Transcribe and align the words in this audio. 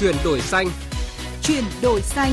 Chuyển 0.00 0.16
đổi 0.24 0.40
xanh. 0.40 0.68
Chuyển 1.42 1.64
đổi 1.82 2.00
xanh. 2.02 2.32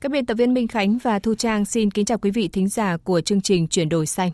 Các 0.00 0.12
biên 0.12 0.26
tập 0.26 0.34
viên 0.34 0.54
Minh 0.54 0.68
Khánh 0.68 0.98
và 1.02 1.18
Thu 1.18 1.34
Trang 1.34 1.64
xin 1.64 1.90
kính 1.90 2.04
chào 2.04 2.18
quý 2.18 2.30
vị 2.30 2.48
thính 2.48 2.68
giả 2.68 2.96
của 3.04 3.20
chương 3.20 3.40
trình 3.40 3.68
Chuyển 3.68 3.88
đổi 3.88 4.06
xanh. 4.06 4.30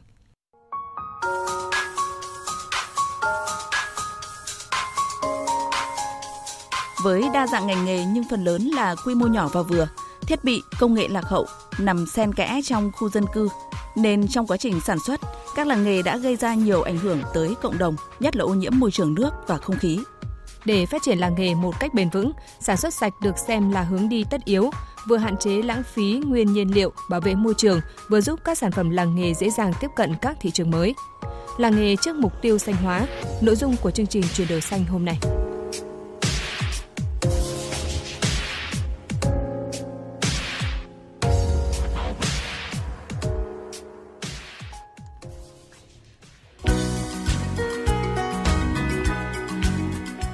Với 7.03 7.25
đa 7.35 7.47
dạng 7.47 7.67
ngành 7.67 7.85
nghề 7.85 8.05
nhưng 8.05 8.25
phần 8.31 8.45
lớn 8.45 8.69
là 8.75 8.95
quy 9.05 9.15
mô 9.15 9.27
nhỏ 9.27 9.49
và 9.53 9.63
vừa, 9.63 9.89
thiết 10.21 10.45
bị, 10.45 10.63
công 10.79 10.95
nghệ 10.95 11.09
lạc 11.09 11.25
hậu, 11.25 11.47
nằm 11.79 12.07
xen 12.07 12.35
kẽ 12.35 12.61
trong 12.65 12.91
khu 12.93 13.11
dân 13.11 13.25
cư, 13.35 13.49
nên 13.97 14.29
trong 14.29 14.47
quá 14.47 14.57
trình 14.57 14.81
sản 14.81 14.99
xuất, 15.07 15.21
các 15.59 15.67
làng 15.67 15.85
nghề 15.85 16.03
đã 16.03 16.17
gây 16.17 16.37
ra 16.37 16.55
nhiều 16.55 16.83
ảnh 16.83 16.99
hưởng 16.99 17.23
tới 17.35 17.55
cộng 17.63 17.79
đồng, 17.79 17.97
nhất 18.21 18.37
là 18.37 18.45
ô 18.45 18.49
nhiễm 18.49 18.73
môi 18.75 18.91
trường 18.91 19.15
nước 19.15 19.31
và 19.47 19.59
không 19.59 19.77
khí. 19.77 19.99
Để 20.65 20.87
phát 20.87 21.03
triển 21.03 21.19
làng 21.19 21.35
nghề 21.39 21.55
một 21.55 21.81
cách 21.81 21.95
bền 21.95 22.11
vững, 22.11 22.33
sản 22.61 22.77
xuất 22.77 22.95
sạch 22.95 23.13
được 23.23 23.39
xem 23.39 23.71
là 23.71 23.83
hướng 23.83 24.09
đi 24.09 24.25
tất 24.31 24.45
yếu, 24.45 24.71
vừa 25.09 25.17
hạn 25.17 25.37
chế 25.37 25.63
lãng 25.63 25.83
phí 25.83 26.21
nguyên 26.27 26.53
nhiên 26.53 26.75
liệu, 26.75 26.93
bảo 27.11 27.21
vệ 27.21 27.35
môi 27.35 27.55
trường, 27.55 27.81
vừa 28.09 28.21
giúp 28.21 28.41
các 28.45 28.59
sản 28.59 28.71
phẩm 28.71 28.91
làng 28.91 29.15
nghề 29.15 29.35
dễ 29.35 29.51
dàng 29.51 29.73
tiếp 29.81 29.89
cận 29.97 30.15
các 30.23 30.37
thị 30.41 30.51
trường 30.51 30.71
mới. 30.71 30.95
Làng 31.59 31.77
nghề 31.77 31.97
trước 31.97 32.17
mục 32.17 32.33
tiêu 32.43 32.59
xanh 32.59 32.77
hóa, 32.77 33.07
nội 33.41 33.57
dung 33.57 33.77
của 33.77 33.91
chương 33.91 34.07
trình 34.07 34.25
chuyển 34.35 34.49
đổi 34.49 34.61
xanh 34.61 34.85
hôm 34.85 35.05
nay. 35.05 35.19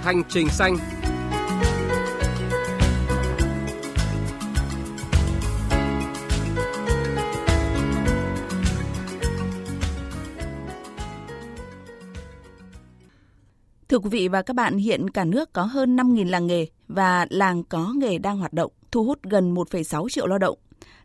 Hành 0.05 0.23
trình 0.29 0.49
xanh. 0.49 0.77
Thưa 13.89 13.99
quý 13.99 14.11
vị 14.11 14.29
và 14.29 14.43
các 14.43 14.57
bạn, 14.57 14.77
hiện 14.77 15.11
cả 15.11 15.25
nước 15.25 15.53
có 15.53 15.63
hơn 15.63 15.97
5.000 15.97 16.31
làng 16.31 16.47
nghề 16.47 16.67
và 16.89 17.27
làng 17.31 17.65
có 17.65 17.93
nghề 17.97 18.19
đang 18.19 18.39
hoạt 18.39 18.53
động, 18.53 18.73
thu 18.91 19.05
hút 19.05 19.19
gần 19.23 19.55
1,6 19.55 20.09
triệu 20.09 20.27
lao 20.27 20.39
động. 20.39 20.59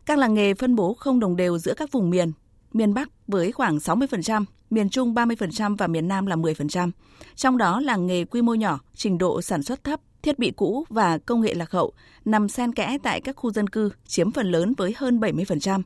Các 0.06 0.18
làng 0.18 0.34
nghề 0.34 0.54
phân 0.54 0.76
bố 0.76 0.94
không 0.94 1.20
đồng 1.20 1.36
đều 1.36 1.58
giữa 1.58 1.74
các 1.76 1.92
vùng 1.92 2.10
miền, 2.10 2.32
miền 2.72 2.94
Bắc 2.94 3.08
với 3.26 3.52
khoảng 3.52 3.76
60%, 3.76 4.44
miền 4.70 4.88
Trung 4.88 5.14
30% 5.14 5.76
và 5.76 5.86
miền 5.86 6.08
Nam 6.08 6.26
là 6.26 6.36
10%. 6.36 6.90
Trong 7.36 7.58
đó 7.58 7.80
làng 7.80 8.06
nghề 8.06 8.24
quy 8.24 8.42
mô 8.42 8.54
nhỏ, 8.54 8.80
trình 8.94 9.18
độ 9.18 9.42
sản 9.42 9.62
xuất 9.62 9.84
thấp, 9.84 10.00
thiết 10.22 10.38
bị 10.38 10.50
cũ 10.50 10.84
và 10.88 11.18
công 11.18 11.40
nghệ 11.40 11.54
lạc 11.54 11.70
hậu 11.70 11.92
nằm 12.24 12.48
xen 12.48 12.72
kẽ 12.72 12.98
tại 13.02 13.20
các 13.20 13.36
khu 13.36 13.52
dân 13.52 13.68
cư 13.68 13.90
chiếm 14.06 14.30
phần 14.30 14.50
lớn 14.50 14.74
với 14.76 14.94
hơn 14.96 15.20
70%. 15.20 15.82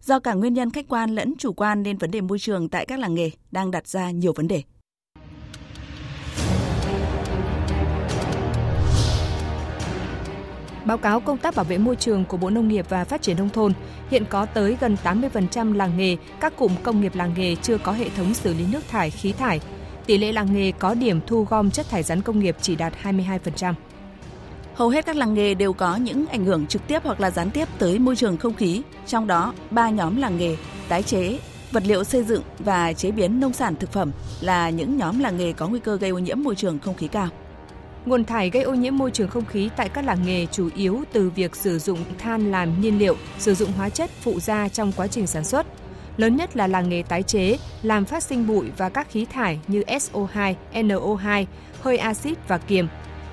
Do 0.00 0.18
cả 0.18 0.34
nguyên 0.34 0.54
nhân 0.54 0.70
khách 0.70 0.88
quan 0.88 1.14
lẫn 1.14 1.34
chủ 1.38 1.52
quan 1.52 1.82
nên 1.82 1.98
vấn 1.98 2.10
đề 2.10 2.20
môi 2.20 2.38
trường 2.38 2.68
tại 2.68 2.86
các 2.86 2.98
làng 2.98 3.14
nghề 3.14 3.30
đang 3.50 3.70
đặt 3.70 3.88
ra 3.88 4.10
nhiều 4.10 4.32
vấn 4.32 4.48
đề. 4.48 4.62
Báo 10.90 10.98
cáo 10.98 11.20
công 11.20 11.38
tác 11.38 11.56
bảo 11.56 11.64
vệ 11.64 11.78
môi 11.78 11.96
trường 11.96 12.24
của 12.24 12.36
Bộ 12.36 12.50
Nông 12.50 12.68
nghiệp 12.68 12.86
và 12.88 13.04
Phát 13.04 13.22
triển 13.22 13.36
Nông 13.36 13.48
thôn, 13.48 13.72
hiện 14.10 14.24
có 14.30 14.46
tới 14.46 14.76
gần 14.80 14.96
80% 15.04 15.72
làng 15.72 15.96
nghề, 15.96 16.16
các 16.40 16.56
cụm 16.56 16.72
công 16.82 17.00
nghiệp 17.00 17.14
làng 17.14 17.34
nghề 17.36 17.54
chưa 17.54 17.78
có 17.78 17.92
hệ 17.92 18.08
thống 18.16 18.34
xử 18.34 18.54
lý 18.54 18.64
nước 18.72 18.88
thải, 18.88 19.10
khí 19.10 19.32
thải. 19.32 19.60
Tỷ 20.06 20.18
lệ 20.18 20.32
làng 20.32 20.54
nghề 20.54 20.72
có 20.72 20.94
điểm 20.94 21.20
thu 21.26 21.46
gom 21.50 21.70
chất 21.70 21.88
thải 21.90 22.02
rắn 22.02 22.22
công 22.22 22.38
nghiệp 22.38 22.56
chỉ 22.60 22.76
đạt 22.76 22.92
22%. 23.02 23.74
Hầu 24.74 24.88
hết 24.88 25.06
các 25.06 25.16
làng 25.16 25.34
nghề 25.34 25.54
đều 25.54 25.72
có 25.72 25.96
những 25.96 26.26
ảnh 26.26 26.44
hưởng 26.44 26.66
trực 26.66 26.86
tiếp 26.86 27.02
hoặc 27.04 27.20
là 27.20 27.30
gián 27.30 27.50
tiếp 27.50 27.68
tới 27.78 27.98
môi 27.98 28.16
trường 28.16 28.36
không 28.36 28.54
khí, 28.54 28.82
trong 29.06 29.26
đó 29.26 29.54
ba 29.70 29.90
nhóm 29.90 30.16
làng 30.16 30.38
nghề 30.38 30.56
tái 30.88 31.02
chế, 31.02 31.38
vật 31.72 31.82
liệu 31.86 32.04
xây 32.04 32.22
dựng 32.22 32.42
và 32.58 32.92
chế 32.92 33.10
biến 33.10 33.40
nông 33.40 33.52
sản 33.52 33.76
thực 33.76 33.92
phẩm 33.92 34.10
là 34.40 34.70
những 34.70 34.96
nhóm 34.96 35.18
làng 35.18 35.36
nghề 35.36 35.52
có 35.52 35.68
nguy 35.68 35.80
cơ 35.80 35.96
gây 35.96 36.10
ô 36.10 36.18
nhiễm 36.18 36.42
môi 36.42 36.54
trường 36.54 36.78
không 36.78 36.94
khí 36.94 37.08
cao. 37.08 37.28
Nguồn 38.06 38.24
thải 38.24 38.50
gây 38.50 38.62
ô 38.62 38.74
nhiễm 38.74 38.98
môi 38.98 39.10
trường 39.10 39.28
không 39.28 39.44
khí 39.44 39.70
tại 39.76 39.88
các 39.88 40.04
làng 40.04 40.18
nghề 40.26 40.46
chủ 40.46 40.68
yếu 40.76 41.04
từ 41.12 41.30
việc 41.30 41.56
sử 41.56 41.78
dụng 41.78 41.98
than 42.18 42.50
làm 42.50 42.80
nhiên 42.80 42.98
liệu, 42.98 43.16
sử 43.38 43.54
dụng 43.54 43.72
hóa 43.72 43.88
chất 43.88 44.10
phụ 44.20 44.40
gia 44.40 44.68
trong 44.68 44.92
quá 44.96 45.06
trình 45.06 45.26
sản 45.26 45.44
xuất. 45.44 45.66
Lớn 46.16 46.36
nhất 46.36 46.56
là 46.56 46.66
làng 46.66 46.88
nghề 46.88 47.02
tái 47.02 47.22
chế, 47.22 47.56
làm 47.82 48.04
phát 48.04 48.22
sinh 48.22 48.46
bụi 48.46 48.66
và 48.76 48.88
các 48.88 49.10
khí 49.10 49.24
thải 49.24 49.60
như 49.66 49.82
SO2, 49.82 50.54
NO2, 50.72 51.44
hơi 51.80 51.98
axit 51.98 52.38
và 52.48 52.58
kiềm. 52.58 52.88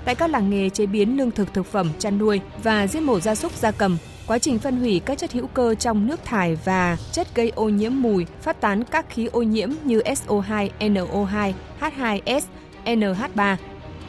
Tại 0.05 0.15
các 0.15 0.29
làng 0.29 0.49
nghề 0.49 0.69
chế 0.69 0.85
biến 0.85 1.17
lương 1.17 1.31
thực 1.31 1.53
thực 1.53 1.65
phẩm, 1.65 1.91
chăn 1.99 2.17
nuôi 2.17 2.41
và 2.63 2.87
giết 2.87 3.03
mổ 3.03 3.19
gia 3.19 3.35
súc 3.35 3.51
gia 3.51 3.71
cầm, 3.71 3.97
quá 4.27 4.39
trình 4.39 4.59
phân 4.59 4.79
hủy 4.79 5.01
các 5.05 5.17
chất 5.17 5.31
hữu 5.31 5.47
cơ 5.47 5.75
trong 5.75 6.07
nước 6.07 6.25
thải 6.25 6.57
và 6.65 6.97
chất 7.11 7.35
gây 7.35 7.49
ô 7.55 7.69
nhiễm 7.69 7.91
mùi, 7.95 8.25
phát 8.41 8.61
tán 8.61 8.83
các 8.83 9.05
khí 9.09 9.25
ô 9.25 9.41
nhiễm 9.41 9.69
như 9.83 9.99
SO2, 9.99 10.69
NO2, 10.79 11.53
H2S, 11.79 12.41
NH3 12.85 13.55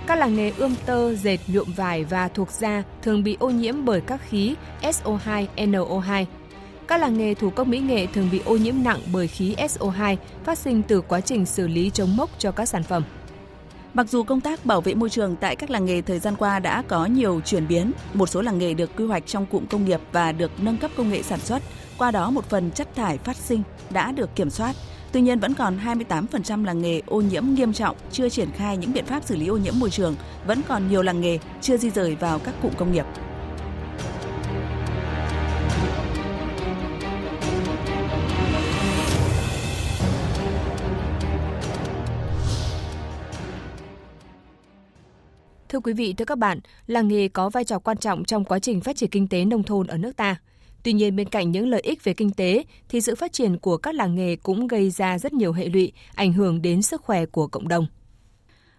các 0.08 0.18
làng 0.18 0.36
nghề 0.36 0.52
ươm 0.58 0.74
tơ, 0.86 1.14
dệt, 1.14 1.38
nhuộm 1.46 1.72
vải 1.76 2.04
và 2.04 2.28
thuộc 2.28 2.50
da 2.50 2.82
thường 3.02 3.24
bị 3.24 3.36
ô 3.40 3.50
nhiễm 3.50 3.84
bởi 3.84 4.00
các 4.00 4.20
khí 4.28 4.54
SO2, 4.82 5.46
NO2. 5.56 6.24
Các 6.86 7.00
làng 7.00 7.18
nghề 7.18 7.34
thủ 7.34 7.50
công 7.50 7.70
mỹ 7.70 7.78
nghệ 7.78 8.06
thường 8.06 8.28
bị 8.32 8.40
ô 8.44 8.56
nhiễm 8.56 8.74
nặng 8.84 9.00
bởi 9.12 9.26
khí 9.26 9.54
SO2 9.58 10.16
phát 10.44 10.58
sinh 10.58 10.82
từ 10.82 11.00
quá 11.00 11.20
trình 11.20 11.46
xử 11.46 11.68
lý 11.68 11.90
chống 11.90 12.16
mốc 12.16 12.30
cho 12.38 12.50
các 12.50 12.68
sản 12.68 12.82
phẩm. 12.82 13.02
Mặc 13.94 14.08
dù 14.10 14.22
công 14.22 14.40
tác 14.40 14.66
bảo 14.66 14.80
vệ 14.80 14.94
môi 14.94 15.10
trường 15.10 15.36
tại 15.36 15.56
các 15.56 15.70
làng 15.70 15.84
nghề 15.84 16.02
thời 16.02 16.18
gian 16.18 16.36
qua 16.36 16.58
đã 16.58 16.82
có 16.88 17.06
nhiều 17.06 17.40
chuyển 17.44 17.68
biến, 17.68 17.92
một 18.14 18.28
số 18.28 18.42
làng 18.42 18.58
nghề 18.58 18.74
được 18.74 18.96
quy 18.96 19.04
hoạch 19.04 19.26
trong 19.26 19.46
cụm 19.46 19.66
công 19.66 19.84
nghiệp 19.84 20.00
và 20.12 20.32
được 20.32 20.50
nâng 20.58 20.76
cấp 20.76 20.90
công 20.96 21.10
nghệ 21.10 21.22
sản 21.22 21.40
xuất, 21.40 21.62
qua 21.98 22.10
đó 22.10 22.30
một 22.30 22.44
phần 22.48 22.70
chất 22.70 22.94
thải 22.94 23.18
phát 23.18 23.36
sinh 23.36 23.62
đã 23.90 24.12
được 24.12 24.36
kiểm 24.36 24.50
soát, 24.50 24.76
Tuy 25.12 25.20
nhiên 25.20 25.40
vẫn 25.40 25.54
còn 25.54 25.78
28% 25.84 26.64
làng 26.64 26.82
nghề 26.82 27.02
ô 27.06 27.20
nhiễm 27.20 27.44
nghiêm 27.46 27.72
trọng 27.72 27.96
chưa 28.12 28.28
triển 28.28 28.50
khai 28.50 28.76
những 28.76 28.92
biện 28.92 29.04
pháp 29.04 29.24
xử 29.24 29.36
lý 29.36 29.46
ô 29.46 29.56
nhiễm 29.56 29.74
môi 29.78 29.90
trường, 29.90 30.16
vẫn 30.46 30.60
còn 30.68 30.88
nhiều 30.88 31.02
làng 31.02 31.20
nghề 31.20 31.38
chưa 31.60 31.76
di 31.76 31.90
rời 31.90 32.14
vào 32.14 32.38
các 32.38 32.54
cụm 32.62 32.72
công 32.72 32.92
nghiệp. 32.92 33.04
Thưa 45.68 45.80
quý 45.80 45.92
vị, 45.92 46.12
thưa 46.12 46.24
các 46.24 46.38
bạn, 46.38 46.60
làng 46.86 47.08
nghề 47.08 47.28
có 47.28 47.50
vai 47.50 47.64
trò 47.64 47.78
quan 47.78 47.96
trọng 47.96 48.24
trong 48.24 48.44
quá 48.44 48.58
trình 48.58 48.80
phát 48.80 48.96
triển 48.96 49.10
kinh 49.10 49.28
tế 49.28 49.44
nông 49.44 49.62
thôn 49.62 49.86
ở 49.86 49.98
nước 49.98 50.16
ta. 50.16 50.36
Tuy 50.88 50.92
nhiên 50.92 51.16
bên 51.16 51.28
cạnh 51.28 51.50
những 51.50 51.68
lợi 51.68 51.80
ích 51.80 52.04
về 52.04 52.14
kinh 52.14 52.30
tế 52.30 52.64
thì 52.88 53.00
sự 53.00 53.14
phát 53.14 53.32
triển 53.32 53.58
của 53.58 53.76
các 53.76 53.94
làng 53.94 54.14
nghề 54.14 54.36
cũng 54.36 54.66
gây 54.66 54.90
ra 54.90 55.18
rất 55.18 55.32
nhiều 55.32 55.52
hệ 55.52 55.68
lụy, 55.68 55.92
ảnh 56.14 56.32
hưởng 56.32 56.62
đến 56.62 56.82
sức 56.82 57.02
khỏe 57.02 57.26
của 57.26 57.46
cộng 57.46 57.68
đồng. 57.68 57.86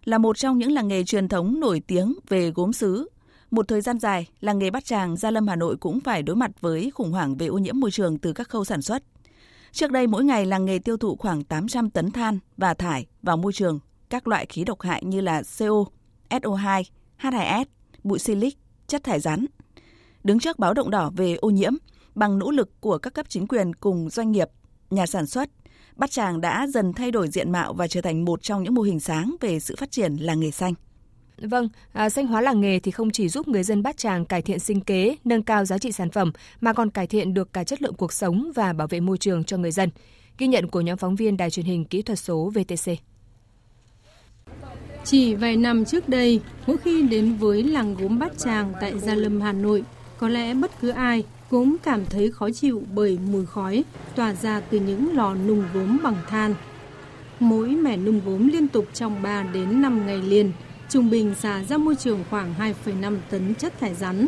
Là 0.03 0.17
một 0.17 0.37
trong 0.37 0.57
những 0.57 0.71
làng 0.71 0.87
nghề 0.87 1.03
truyền 1.03 1.27
thống 1.27 1.59
nổi 1.59 1.81
tiếng 1.87 2.13
về 2.29 2.51
gốm 2.51 2.73
sứ, 2.73 3.09
một 3.51 3.67
thời 3.67 3.81
gian 3.81 3.99
dài, 3.99 4.27
làng 4.39 4.59
nghề 4.59 4.69
Bát 4.69 4.85
Tràng, 4.85 5.17
Gia 5.17 5.31
Lâm 5.31 5.47
Hà 5.47 5.55
Nội 5.55 5.77
cũng 5.77 5.99
phải 5.99 6.23
đối 6.23 6.35
mặt 6.35 6.51
với 6.61 6.91
khủng 6.91 7.11
hoảng 7.11 7.35
về 7.35 7.47
ô 7.47 7.57
nhiễm 7.57 7.79
môi 7.79 7.91
trường 7.91 8.17
từ 8.17 8.33
các 8.33 8.49
khâu 8.49 8.65
sản 8.65 8.81
xuất. 8.81 9.03
Trước 9.71 9.91
đây 9.91 10.07
mỗi 10.07 10.23
ngày 10.23 10.45
làng 10.45 10.65
nghề 10.65 10.79
tiêu 10.79 10.97
thụ 10.97 11.15
khoảng 11.15 11.43
800 11.43 11.89
tấn 11.89 12.11
than 12.11 12.39
và 12.57 12.73
thải 12.73 13.05
vào 13.23 13.37
môi 13.37 13.53
trường 13.53 13.79
các 14.09 14.27
loại 14.27 14.45
khí 14.45 14.63
độc 14.63 14.81
hại 14.81 15.03
như 15.05 15.21
là 15.21 15.41
CO, 15.59 15.85
SO2, 16.29 16.83
H2S, 17.21 17.65
bụi 18.03 18.19
silic, 18.19 18.57
chất 18.87 19.03
thải 19.03 19.19
rắn. 19.19 19.45
Đứng 20.23 20.39
trước 20.39 20.59
báo 20.59 20.73
động 20.73 20.89
đỏ 20.89 21.11
về 21.15 21.35
ô 21.35 21.49
nhiễm, 21.49 21.73
bằng 22.19 22.39
nỗ 22.39 22.51
lực 22.51 22.81
của 22.81 22.97
các 22.97 23.13
cấp 23.13 23.25
chính 23.29 23.47
quyền 23.47 23.73
cùng 23.73 24.09
doanh 24.09 24.31
nghiệp, 24.31 24.49
nhà 24.89 25.05
sản 25.05 25.25
xuất, 25.25 25.49
Bát 25.95 26.11
Tràng 26.11 26.41
đã 26.41 26.67
dần 26.67 26.93
thay 26.93 27.11
đổi 27.11 27.27
diện 27.27 27.51
mạo 27.51 27.73
và 27.73 27.87
trở 27.87 28.01
thành 28.01 28.25
một 28.25 28.43
trong 28.43 28.63
những 28.63 28.73
mô 28.73 28.81
hình 28.81 28.99
sáng 28.99 29.35
về 29.41 29.59
sự 29.59 29.75
phát 29.75 29.91
triển 29.91 30.15
làng 30.15 30.39
nghề 30.39 30.51
xanh. 30.51 30.73
Vâng, 31.37 31.69
à, 31.93 32.09
xanh 32.09 32.27
hóa 32.27 32.41
làng 32.41 32.61
nghề 32.61 32.79
thì 32.79 32.91
không 32.91 33.11
chỉ 33.11 33.29
giúp 33.29 33.47
người 33.47 33.63
dân 33.63 33.83
Bát 33.83 33.97
Tràng 33.97 34.25
cải 34.25 34.41
thiện 34.41 34.59
sinh 34.59 34.81
kế, 34.81 35.15
nâng 35.23 35.43
cao 35.43 35.65
giá 35.65 35.77
trị 35.77 35.91
sản 35.91 36.09
phẩm 36.09 36.31
mà 36.61 36.73
còn 36.73 36.89
cải 36.89 37.07
thiện 37.07 37.33
được 37.33 37.53
cả 37.53 37.63
chất 37.63 37.81
lượng 37.81 37.93
cuộc 37.93 38.13
sống 38.13 38.51
và 38.55 38.73
bảo 38.73 38.87
vệ 38.87 38.99
môi 38.99 39.17
trường 39.17 39.43
cho 39.43 39.57
người 39.57 39.71
dân. 39.71 39.89
Ghi 40.37 40.47
nhận 40.47 40.67
của 40.67 40.81
nhóm 40.81 40.97
phóng 40.97 41.15
viên 41.15 41.37
Đài 41.37 41.49
truyền 41.49 41.65
hình 41.65 41.85
kỹ 41.85 42.01
thuật 42.01 42.19
số 42.19 42.51
VTC. 42.55 42.91
Chỉ 45.03 45.35
vài 45.35 45.57
năm 45.57 45.85
trước 45.85 46.09
đây, 46.09 46.41
mỗi 46.67 46.77
khi 46.77 47.01
đến 47.01 47.35
với 47.35 47.63
làng 47.63 47.95
gốm 47.95 48.19
Bát 48.19 48.37
Tràng 48.37 48.73
tại 48.81 48.99
Gia 48.99 49.15
Lâm, 49.15 49.41
Hà 49.41 49.53
Nội, 49.53 49.83
có 50.17 50.29
lẽ 50.29 50.53
bất 50.53 50.71
cứ 50.81 50.89
ai 50.89 51.23
cũng 51.49 51.77
cảm 51.83 52.05
thấy 52.05 52.31
khó 52.31 52.49
chịu 52.49 52.83
bởi 52.93 53.17
mùi 53.31 53.45
khói 53.45 53.83
tỏa 54.15 54.33
ra 54.33 54.59
từ 54.59 54.79
những 54.79 55.15
lò 55.15 55.35
nung 55.35 55.63
gốm 55.73 55.99
bằng 56.03 56.15
than. 56.29 56.55
Mỗi 57.39 57.67
mẻ 57.69 57.97
nung 57.97 58.21
gốm 58.25 58.47
liên 58.47 58.67
tục 58.67 58.85
trong 58.93 59.21
3 59.21 59.43
đến 59.43 59.81
5 59.81 60.05
ngày 60.05 60.21
liền, 60.21 60.51
trung 60.89 61.09
bình 61.09 61.35
xả 61.39 61.63
ra 61.63 61.77
môi 61.77 61.95
trường 61.95 62.23
khoảng 62.29 62.53
2,5 62.59 63.17
tấn 63.29 63.55
chất 63.55 63.79
thải 63.79 63.95
rắn. 63.95 64.27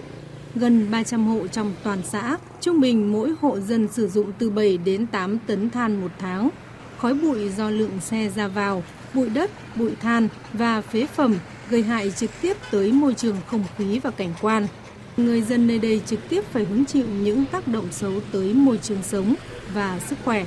Gần 0.56 0.92
300 0.92 1.28
hộ 1.28 1.48
trong 1.48 1.74
toàn 1.84 2.00
xã, 2.04 2.38
trung 2.62 2.82
bình 2.82 3.12
mỗi 3.12 3.34
hộ 3.42 3.60
dân 3.60 3.88
sử 3.88 4.08
dụng 4.08 4.32
từ 4.40 4.50
7 4.50 4.78
đến 4.78 5.08
8 5.08 5.38
tấn 5.48 5.70
than 5.70 6.02
một 6.02 6.12
tháng. 6.20 6.50
khói 6.98 7.14
bụi 7.14 7.50
do 7.50 7.70
lượng 7.70 8.00
xe 8.02 8.30
ra 8.36 8.48
vào, 8.48 8.84
bụi 9.14 9.30
đất, 9.30 9.52
bụi 9.76 9.92
than 10.02 10.28
và 10.54 10.82
phế 10.82 11.08
phẩm 11.08 11.36
gây 11.70 11.84
hại 11.84 12.12
trực 12.12 12.30
tiếp 12.42 12.58
tới 12.72 12.92
môi 12.92 13.14
trường 13.14 13.38
không 13.48 13.64
khí 13.78 14.00
và 14.00 14.12
cảnh 14.12 14.34
quan. 14.42 14.68
Người 15.18 15.42
dân 15.42 15.68
nơi 15.68 15.80
đây 15.80 16.02
trực 16.06 16.20
tiếp 16.30 16.44
phải 16.52 16.64
hứng 16.64 16.86
chịu 16.86 17.06
những 17.08 17.46
tác 17.52 17.68
động 17.68 17.88
xấu 17.92 18.12
tới 18.34 18.54
môi 18.54 18.80
trường 18.84 19.04
sống 19.04 19.36
và 19.74 20.00
sức 20.10 20.16
khỏe. 20.26 20.46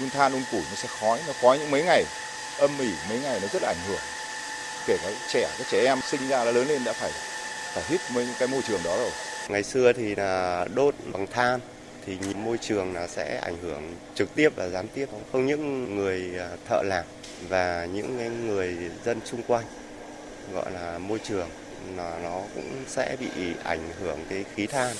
Đun 0.00 0.10
than 0.10 0.32
đun 0.32 0.42
củi 0.50 0.60
nó 0.60 0.76
sẽ 0.76 0.88
khói, 1.00 1.20
nó 1.26 1.32
khói 1.42 1.58
những 1.58 1.70
mấy 1.70 1.84
ngày, 1.84 2.04
âm 2.58 2.70
ỉ 2.78 2.90
mấy 3.08 3.20
ngày 3.20 3.38
nó 3.42 3.48
rất 3.52 3.62
là 3.62 3.68
ảnh 3.68 3.88
hưởng. 3.88 4.00
Kể 4.86 4.96
cả 5.02 5.10
trẻ, 5.32 5.48
cái 5.58 5.66
trẻ 5.70 5.84
em 5.84 5.98
sinh 6.10 6.28
ra 6.28 6.44
là 6.44 6.52
lớn 6.52 6.68
lên 6.68 6.84
đã 6.84 6.92
phải 6.92 7.10
phải 7.74 7.84
hít 7.88 8.00
với 8.14 8.28
cái 8.38 8.48
môi 8.48 8.62
trường 8.68 8.80
đó 8.84 8.96
rồi. 8.98 9.10
Ngày 9.48 9.62
xưa 9.62 9.92
thì 9.92 10.14
là 10.14 10.66
đốt 10.74 10.94
bằng 11.12 11.26
than 11.26 11.60
thì 12.06 12.16
nhìn 12.26 12.44
môi 12.44 12.58
trường 12.58 12.94
là 12.94 13.06
sẽ 13.06 13.40
ảnh 13.42 13.56
hưởng 13.62 13.94
trực 14.14 14.34
tiếp 14.34 14.48
và 14.56 14.68
gián 14.68 14.86
tiếp 14.94 15.06
không 15.32 15.46
những 15.46 15.96
người 15.96 16.32
à, 16.38 16.48
thợ 16.68 16.82
làm 16.82 17.04
và 17.48 17.86
những 17.92 18.46
người 18.46 18.76
dân 19.04 19.20
xung 19.24 19.42
quanh 19.42 19.64
gọi 20.54 20.70
là 20.72 20.98
môi 20.98 21.18
trường 21.28 21.48
là 21.96 22.20
nó 22.22 22.40
cũng 22.54 22.70
sẽ 22.86 23.16
bị 23.20 23.28
ảnh 23.64 23.88
hưởng 24.00 24.18
cái 24.28 24.44
khí 24.54 24.66
than. 24.66 24.96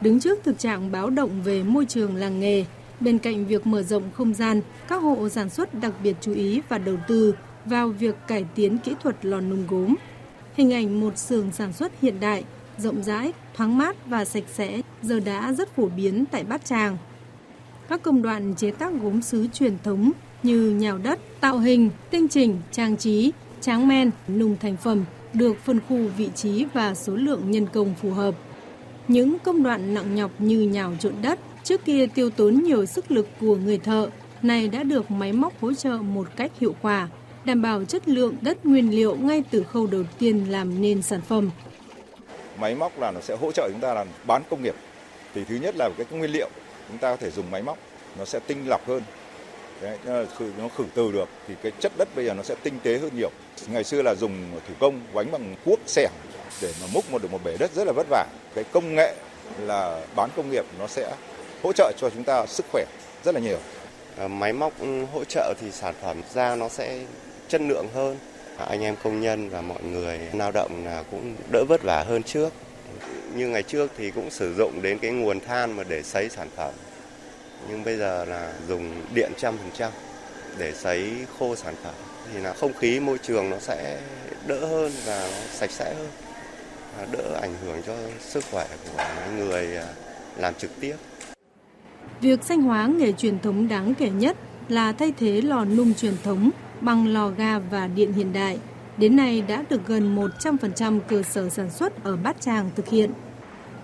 Đứng 0.00 0.20
trước 0.20 0.38
thực 0.44 0.58
trạng 0.58 0.92
báo 0.92 1.10
động 1.10 1.42
về 1.42 1.62
môi 1.62 1.86
trường 1.86 2.16
làng 2.16 2.40
nghề, 2.40 2.64
bên 3.00 3.18
cạnh 3.18 3.46
việc 3.46 3.66
mở 3.66 3.82
rộng 3.82 4.10
không 4.14 4.34
gian, 4.34 4.60
các 4.88 4.96
hộ 4.96 5.28
sản 5.28 5.50
xuất 5.50 5.74
đặc 5.74 5.92
biệt 6.02 6.16
chú 6.20 6.34
ý 6.34 6.60
và 6.68 6.78
đầu 6.78 6.96
tư 7.08 7.34
vào 7.64 7.88
việc 7.88 8.14
cải 8.26 8.44
tiến 8.54 8.78
kỹ 8.78 8.94
thuật 9.02 9.24
lò 9.24 9.40
nung 9.40 9.66
gốm. 9.66 9.94
Hình 10.54 10.72
ảnh 10.72 11.00
một 11.00 11.18
xưởng 11.18 11.52
sản 11.52 11.72
xuất 11.72 11.92
hiện 12.02 12.20
đại, 12.20 12.44
rộng 12.78 13.02
rãi, 13.02 13.32
thoáng 13.54 13.78
mát 13.78 13.96
và 14.06 14.24
sạch 14.24 14.44
sẽ 14.54 14.80
giờ 15.02 15.20
đã 15.20 15.52
rất 15.52 15.76
phổ 15.76 15.88
biến 15.88 16.24
tại 16.30 16.44
Bát 16.44 16.64
Tràng. 16.64 16.96
Các 17.88 18.02
công 18.02 18.22
đoạn 18.22 18.54
chế 18.54 18.70
tác 18.70 18.92
gốm 19.02 19.22
sứ 19.22 19.46
truyền 19.52 19.76
thống 19.84 20.12
như 20.42 20.70
nhào 20.70 20.98
đất, 20.98 21.18
tạo 21.40 21.58
hình, 21.58 21.90
tinh 22.10 22.28
chỉnh, 22.28 22.60
trang 22.72 22.96
trí, 22.96 23.32
tráng 23.60 23.88
men, 23.88 24.10
nung 24.28 24.56
thành 24.60 24.76
phẩm 24.76 25.04
được 25.34 25.56
phân 25.64 25.80
khu 25.88 25.96
vị 26.16 26.30
trí 26.34 26.64
và 26.72 26.94
số 26.94 27.16
lượng 27.16 27.50
nhân 27.50 27.66
công 27.72 27.94
phù 28.02 28.10
hợp. 28.10 28.34
Những 29.08 29.38
công 29.38 29.62
đoạn 29.62 29.94
nặng 29.94 30.14
nhọc 30.14 30.30
như 30.38 30.60
nhào 30.60 30.92
trộn 31.00 31.14
đất 31.22 31.38
trước 31.62 31.84
kia 31.84 32.06
tiêu 32.14 32.30
tốn 32.30 32.54
nhiều 32.54 32.86
sức 32.86 33.10
lực 33.10 33.28
của 33.40 33.56
người 33.56 33.78
thợ, 33.78 34.08
này 34.42 34.68
đã 34.68 34.82
được 34.82 35.10
máy 35.10 35.32
móc 35.32 35.60
hỗ 35.60 35.74
trợ 35.74 35.98
một 35.98 36.28
cách 36.36 36.52
hiệu 36.60 36.74
quả, 36.82 37.08
đảm 37.44 37.62
bảo 37.62 37.84
chất 37.84 38.08
lượng 38.08 38.36
đất 38.40 38.66
nguyên 38.66 38.90
liệu 38.90 39.16
ngay 39.16 39.42
từ 39.50 39.62
khâu 39.62 39.86
đầu 39.86 40.02
tiên 40.18 40.44
làm 40.50 40.80
nên 40.80 41.02
sản 41.02 41.20
phẩm. 41.20 41.50
Máy 42.60 42.74
móc 42.74 43.00
là 43.00 43.10
nó 43.10 43.20
sẽ 43.20 43.36
hỗ 43.36 43.52
trợ 43.52 43.68
chúng 43.72 43.80
ta 43.80 43.94
làm 43.94 44.08
bán 44.26 44.42
công 44.50 44.62
nghiệp. 44.62 44.74
Thì 45.34 45.44
thứ 45.44 45.56
nhất 45.56 45.74
là 45.76 45.90
cái 45.96 46.06
nguyên 46.10 46.30
liệu 46.30 46.48
chúng 46.88 46.98
ta 46.98 47.10
có 47.10 47.16
thể 47.16 47.30
dùng 47.30 47.50
máy 47.50 47.62
móc 47.62 47.78
nó 48.18 48.24
sẽ 48.24 48.38
tinh 48.38 48.68
lọc 48.68 48.88
hơn 48.88 49.02
Đấy, 49.80 49.98
nó 50.58 50.68
khử 50.76 50.84
từ 50.94 51.12
được 51.12 51.28
thì 51.48 51.54
cái 51.62 51.72
chất 51.80 51.92
đất 51.98 52.08
bây 52.14 52.24
giờ 52.24 52.34
nó 52.34 52.42
sẽ 52.42 52.54
tinh 52.62 52.74
tế 52.82 52.98
hơn 52.98 53.10
nhiều. 53.16 53.30
Ngày 53.68 53.84
xưa 53.84 54.02
là 54.02 54.14
dùng 54.14 54.32
thủ 54.68 54.74
công 54.80 55.00
quánh 55.12 55.32
bằng 55.32 55.54
cuốc 55.64 55.80
xẻng 55.86 56.10
để 56.62 56.72
mà 56.80 56.86
múc 56.92 57.10
một 57.10 57.22
được 57.22 57.32
một 57.32 57.40
bể 57.44 57.56
đất 57.58 57.70
rất 57.74 57.86
là 57.86 57.92
vất 57.92 58.06
vả. 58.10 58.26
Cái 58.54 58.64
công 58.72 58.94
nghệ 58.94 59.14
là 59.60 60.00
bán 60.16 60.30
công 60.36 60.50
nghiệp 60.50 60.64
nó 60.78 60.86
sẽ 60.86 61.12
hỗ 61.62 61.72
trợ 61.72 61.92
cho 61.96 62.10
chúng 62.10 62.24
ta 62.24 62.46
sức 62.46 62.66
khỏe 62.72 62.84
rất 63.24 63.34
là 63.34 63.40
nhiều. 63.40 63.58
À, 64.18 64.28
máy 64.28 64.52
móc 64.52 64.80
ừ, 64.80 65.04
hỗ 65.12 65.24
trợ 65.24 65.54
thì 65.60 65.70
sản 65.70 65.94
phẩm 66.02 66.22
ra 66.34 66.56
nó 66.56 66.68
sẽ 66.68 67.00
chất 67.48 67.60
lượng 67.60 67.86
hơn. 67.94 68.16
À, 68.56 68.64
anh 68.64 68.82
em 68.82 68.96
công 69.02 69.20
nhân 69.20 69.48
và 69.48 69.60
mọi 69.60 69.82
người 69.82 70.18
lao 70.32 70.50
động 70.52 70.84
là 70.84 71.02
cũng 71.10 71.34
đỡ 71.52 71.64
vất 71.68 71.82
vả 71.82 72.04
hơn 72.08 72.22
trước. 72.22 72.52
Như 73.34 73.48
ngày 73.48 73.62
trước 73.62 73.90
thì 73.98 74.10
cũng 74.10 74.30
sử 74.30 74.54
dụng 74.54 74.82
đến 74.82 74.98
cái 74.98 75.10
nguồn 75.10 75.40
than 75.40 75.76
mà 75.76 75.84
để 75.84 76.02
sấy 76.02 76.28
sản 76.28 76.48
phẩm 76.56 76.70
nhưng 77.68 77.84
bây 77.84 77.96
giờ 77.96 78.24
là 78.24 78.52
dùng 78.68 78.92
điện 79.14 79.32
trăm 79.36 79.56
phần 79.56 79.70
trăm 79.74 79.92
để 80.58 80.72
sấy 80.72 81.12
khô 81.38 81.56
sản 81.56 81.74
phẩm 81.82 81.94
thì 82.32 82.40
là 82.40 82.52
không 82.52 82.72
khí 82.72 83.00
môi 83.00 83.18
trường 83.18 83.50
nó 83.50 83.56
sẽ 83.58 84.00
đỡ 84.46 84.66
hơn 84.66 84.92
và 85.06 85.20
nó 85.20 85.36
sạch 85.50 85.70
sẽ 85.70 85.94
hơn 85.94 86.08
và 86.98 87.06
đỡ 87.12 87.38
ảnh 87.42 87.54
hưởng 87.64 87.82
cho 87.86 87.94
sức 88.20 88.44
khỏe 88.50 88.66
của 88.92 89.04
người 89.36 89.76
à, 89.76 89.86
làm 90.36 90.54
trực 90.54 90.70
tiếp. 90.80 90.96
Việc 92.20 92.44
xanh 92.44 92.62
hóa 92.62 92.86
nghề 92.86 93.12
truyền 93.12 93.38
thống 93.38 93.68
đáng 93.68 93.94
kể 93.94 94.10
nhất 94.10 94.36
là 94.68 94.92
thay 94.92 95.12
thế 95.18 95.40
lò 95.40 95.64
nung 95.64 95.94
truyền 95.94 96.14
thống 96.22 96.50
bằng 96.80 97.06
lò 97.06 97.28
ga 97.28 97.58
và 97.58 97.86
điện 97.86 98.12
hiện 98.12 98.32
đại. 98.32 98.58
Đến 98.96 99.16
nay 99.16 99.42
đã 99.48 99.64
được 99.70 99.86
gần 99.86 100.16
100% 100.16 101.00
cơ 101.08 101.22
sở 101.22 101.48
sản 101.48 101.70
xuất 101.70 102.04
ở 102.04 102.16
Bát 102.16 102.40
Tràng 102.40 102.70
thực 102.76 102.88
hiện. 102.88 103.10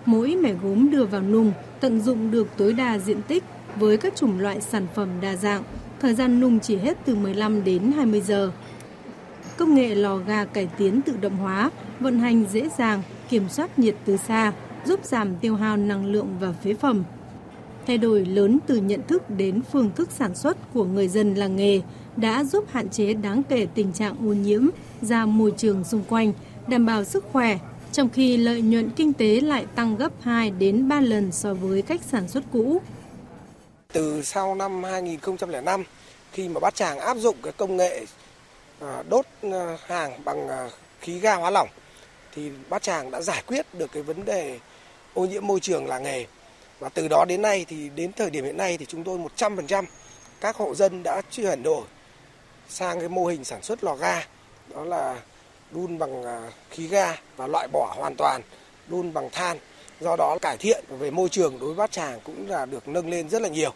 Mỗi 0.04 0.34
mẻ 0.34 0.52
gốm 0.52 0.90
đưa 0.90 1.04
vào 1.04 1.22
nung 1.22 1.52
tận 1.80 2.00
dụng 2.00 2.30
được 2.30 2.48
tối 2.56 2.72
đa 2.72 2.98
diện 2.98 3.22
tích 3.22 3.44
với 3.78 3.96
các 3.96 4.16
chủng 4.16 4.40
loại 4.40 4.60
sản 4.60 4.86
phẩm 4.94 5.08
đa 5.20 5.36
dạng, 5.36 5.62
thời 6.00 6.14
gian 6.14 6.40
nung 6.40 6.60
chỉ 6.60 6.76
hết 6.76 6.98
từ 7.04 7.14
15 7.14 7.64
đến 7.64 7.92
20 7.96 8.20
giờ. 8.20 8.52
Công 9.56 9.74
nghệ 9.74 9.94
lò 9.94 10.16
ga 10.16 10.44
cải 10.44 10.68
tiến 10.78 11.02
tự 11.02 11.16
động 11.20 11.36
hóa, 11.36 11.70
vận 12.00 12.18
hành 12.18 12.44
dễ 12.52 12.68
dàng, 12.78 13.02
kiểm 13.28 13.48
soát 13.48 13.78
nhiệt 13.78 13.94
từ 14.04 14.16
xa, 14.16 14.52
giúp 14.84 15.04
giảm 15.04 15.36
tiêu 15.36 15.56
hao 15.56 15.76
năng 15.76 16.06
lượng 16.06 16.28
và 16.40 16.52
phế 16.52 16.74
phẩm. 16.74 17.04
Thay 17.86 17.98
đổi 17.98 18.24
lớn 18.24 18.58
từ 18.66 18.76
nhận 18.76 19.00
thức 19.08 19.30
đến 19.30 19.60
phương 19.72 19.90
thức 19.96 20.10
sản 20.10 20.34
xuất 20.34 20.72
của 20.72 20.84
người 20.84 21.08
dân 21.08 21.34
làng 21.34 21.56
nghề 21.56 21.80
đã 22.16 22.44
giúp 22.44 22.64
hạn 22.70 22.88
chế 22.88 23.14
đáng 23.14 23.42
kể 23.48 23.66
tình 23.74 23.92
trạng 23.92 24.28
ô 24.28 24.32
nhiễm 24.32 24.66
ra 25.02 25.26
môi 25.26 25.52
trường 25.56 25.84
xung 25.84 26.02
quanh, 26.08 26.32
đảm 26.68 26.86
bảo 26.86 27.04
sức 27.04 27.24
khỏe, 27.32 27.58
trong 27.92 28.08
khi 28.08 28.36
lợi 28.36 28.62
nhuận 28.62 28.90
kinh 28.90 29.12
tế 29.12 29.40
lại 29.40 29.66
tăng 29.74 29.96
gấp 29.96 30.12
2 30.20 30.50
đến 30.50 30.88
3 30.88 31.00
lần 31.00 31.32
so 31.32 31.54
với 31.54 31.82
cách 31.82 32.00
sản 32.02 32.28
xuất 32.28 32.44
cũ. 32.52 32.80
Từ 33.96 34.22
sau 34.22 34.54
năm 34.54 34.84
2005 34.84 35.84
khi 36.32 36.48
mà 36.48 36.60
Bát 36.60 36.74
Tràng 36.74 36.98
áp 36.98 37.16
dụng 37.16 37.36
cái 37.42 37.52
công 37.52 37.76
nghệ 37.76 38.06
à, 38.80 39.02
đốt 39.08 39.26
à, 39.42 39.78
hàng 39.86 40.24
bằng 40.24 40.48
à, 40.48 40.70
khí 41.00 41.18
ga 41.18 41.34
hóa 41.34 41.50
lỏng, 41.50 41.68
thì 42.34 42.50
Bát 42.68 42.82
Tràng 42.82 43.10
đã 43.10 43.20
giải 43.20 43.42
quyết 43.46 43.66
được 43.74 43.92
cái 43.92 44.02
vấn 44.02 44.24
đề 44.24 44.58
ô 45.14 45.26
nhiễm 45.26 45.46
môi 45.46 45.60
trường 45.60 45.86
làng 45.86 46.02
nghề. 46.02 46.26
Và 46.78 46.88
từ 46.88 47.08
đó 47.08 47.24
đến 47.28 47.42
nay 47.42 47.64
thì, 47.68 47.88
đến 47.88 48.12
thời 48.12 48.30
điểm 48.30 48.44
hiện 48.44 48.56
nay 48.56 48.78
thì 48.78 48.86
chúng 48.86 49.04
tôi 49.04 49.18
100% 49.36 49.84
các 50.40 50.56
hộ 50.56 50.74
dân 50.74 51.02
đã 51.02 51.22
chuyển 51.30 51.62
đổi 51.62 51.82
sang 52.68 53.00
cái 53.00 53.08
mô 53.08 53.26
hình 53.26 53.44
sản 53.44 53.62
xuất 53.62 53.84
lò 53.84 53.94
ga, 53.94 54.24
đó 54.68 54.84
là 54.84 55.20
đun 55.70 55.98
bằng 55.98 56.24
khí 56.70 56.88
ga 56.88 57.16
và 57.36 57.46
loại 57.46 57.68
bỏ 57.72 57.94
hoàn 57.96 58.14
toàn, 58.16 58.42
đun 58.88 59.12
bằng 59.12 59.30
than 59.32 59.58
do 60.00 60.16
đó 60.16 60.38
cải 60.42 60.56
thiện 60.56 60.84
về 60.88 61.10
môi 61.10 61.28
trường 61.28 61.58
đối 61.60 61.68
với 61.68 61.76
bát 61.76 61.92
tràng 61.92 62.20
cũng 62.24 62.50
là 62.50 62.66
được 62.66 62.88
nâng 62.88 63.10
lên 63.10 63.28
rất 63.28 63.42
là 63.42 63.48
nhiều. 63.48 63.72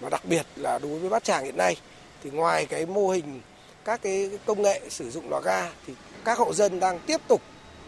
Và 0.00 0.08
đặc 0.08 0.24
biệt 0.24 0.46
là 0.56 0.78
đối 0.78 0.98
với 0.98 1.10
bát 1.10 1.24
tràng 1.24 1.44
hiện 1.44 1.56
nay, 1.56 1.76
thì 2.24 2.30
ngoài 2.30 2.66
cái 2.66 2.86
mô 2.86 3.08
hình, 3.08 3.40
các 3.84 4.02
cái 4.02 4.30
công 4.46 4.62
nghệ 4.62 4.80
sử 4.88 5.10
dụng 5.10 5.30
lò 5.30 5.40
ga, 5.44 5.70
thì 5.86 5.94
các 6.24 6.38
hộ 6.38 6.54
dân 6.54 6.80
đang 6.80 6.98
tiếp 6.98 7.20
tục 7.28 7.40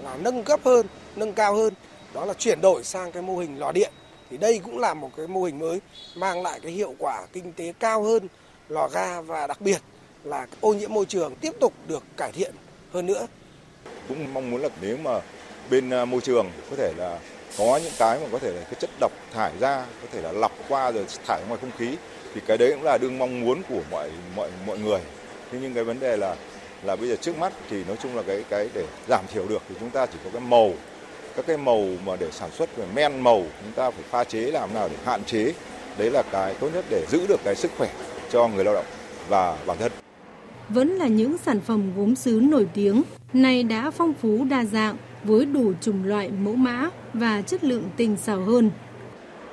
là 0.02 0.16
nâng 0.16 0.44
cấp 0.44 0.61
hơn, 0.64 0.87
nâng 1.16 1.32
cao 1.32 1.54
hơn. 1.54 1.75
Đó 2.14 2.25
là 2.25 2.35
chuyển 2.35 2.61
đổi 2.61 2.85
sang 2.85 3.12
cái 3.12 3.23
mô 3.23 3.37
hình 3.37 3.58
lò 3.58 3.73
điện. 3.73 3.92
Thì 4.30 4.37
đây 4.37 4.61
cũng 4.64 4.78
là 4.78 4.94
một 4.94 5.11
cái 5.16 5.26
mô 5.26 5.42
hình 5.42 5.58
mới 5.58 5.80
mang 6.14 6.42
lại 6.42 6.61
cái 6.62 6.73
hiệu 6.73 6.94
quả 6.99 7.26
kinh 7.32 7.52
tế 7.52 7.73
cao 7.80 8.02
hơn 8.02 8.28
lò 8.68 8.88
ga 8.88 9.20
và 9.20 9.47
đặc 9.47 9.61
biệt 9.61 9.78
là 10.25 10.47
ô 10.61 10.73
nhiễm 10.75 10.92
môi 10.92 11.04
trường 11.04 11.37
tiếp 11.37 11.52
tục 11.61 11.73
được 11.88 12.02
cải 12.16 12.32
thiện 12.32 12.54
hơn 12.92 13.06
nữa. 13.06 13.26
Cũng 14.08 14.35
mong 14.35 14.50
muốn 14.50 14.62
là 14.62 14.68
nếu 14.80 14.97
mà 14.97 15.20
bên 15.70 15.90
à, 15.90 16.04
môi 16.04 16.20
trường 16.20 16.50
có 16.70 16.76
thể 16.76 16.92
là 16.97 17.18
có 17.58 17.80
những 17.82 17.92
cái 17.99 18.18
mà 18.20 18.26
có 18.32 18.38
thể 18.38 18.52
là 18.52 18.61
cái 18.61 18.75
chất 18.80 18.90
độc 19.00 19.12
thải 19.32 19.52
ra, 19.61 19.87
có 20.02 20.08
thể 20.12 20.23
là 20.23 20.32
lọc 20.32 20.52
qua 20.68 20.90
rồi 20.90 21.04
thải 21.26 21.42
ngoài 21.49 21.61
không 21.61 21.70
khí, 21.78 21.96
thì 22.34 22.40
cái 22.46 22.58
đấy 22.58 22.70
cũng 22.70 22.82
là 22.82 22.99
đương 22.99 23.18
mong 23.18 23.40
muốn 23.40 23.62
của 23.68 23.80
mọi 23.90 24.11
mọi 24.37 24.49
mọi 24.66 24.78
người. 24.78 25.00
Thế 25.52 25.58
nhưng 25.62 25.75
cái 25.75 25.84
vấn 25.84 26.00
đề 26.00 26.16
là 26.16 26.37
là 26.82 26.96
bây 26.96 27.08
giờ 27.08 27.16
trước 27.16 27.38
mắt 27.38 27.52
thì 27.70 27.84
nói 27.84 27.96
chung 28.02 28.16
là 28.16 28.23
cái 28.23 28.44
cái 28.50 28.68
để 28.75 28.84
giảm 29.08 29.25
thiểu 29.32 29.46
được 29.49 29.62
thì 29.68 29.75
chúng 29.80 29.90
ta 29.90 30.06
chỉ 30.06 30.18
có 30.25 30.30
cái 30.32 30.40
màu, 30.40 30.73
các 31.37 31.46
cái 31.46 31.56
màu 31.56 31.87
mà 32.04 32.16
để 32.16 32.30
sản 32.30 32.50
xuất 32.50 32.76
về 32.76 32.84
men 32.94 33.20
màu 33.20 33.42
chúng 33.62 33.73
ta 33.73 33.90
phải 33.90 34.02
pha 34.11 34.25
chế 34.25 34.40
làm 34.40 34.75
nào 34.75 34.88
để 34.88 34.96
hạn 35.04 35.25
chế, 35.25 35.52
đấy 35.99 36.11
là 36.11 36.23
cái 36.23 36.54
tốt 36.54 36.68
nhất 36.75 36.84
để 36.90 37.06
giữ 37.11 37.26
được 37.26 37.40
cái 37.44 37.54
sức 37.54 37.70
khỏe 37.78 37.90
cho 38.30 38.49
người 38.49 38.64
lao 38.64 38.75
động 38.75 38.87
và 39.28 39.58
bản 39.66 39.78
thân. 39.78 39.92
Vẫn 40.68 40.88
là 40.88 41.06
những 41.06 41.37
sản 41.38 41.61
phẩm 41.61 41.92
gốm 41.96 42.16
sứ 42.16 42.40
nổi 42.42 42.66
tiếng 42.75 43.02
này 43.32 43.62
đã 43.62 43.90
phong 43.90 44.12
phú 44.23 44.44
đa 44.50 44.64
dạng 44.64 44.96
với 45.25 45.47
đủ 45.47 45.73
chủng 45.81 46.04
loại 46.04 46.31
mẫu 46.31 46.54
mã 46.54 46.88
và 47.14 47.43
chất 47.43 47.64
lượng 47.64 47.85
tinh 47.97 48.16
xảo 48.16 48.40
hơn. 48.40 48.71